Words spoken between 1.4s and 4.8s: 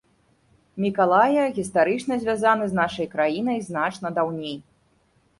гістарычна звязаны з нашай краінай значна даўней.